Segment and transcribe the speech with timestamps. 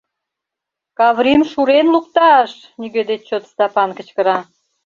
[0.97, 4.37] —Каврим шурен лукта-аш!— нигӧ деч чот Стапан кычкыра.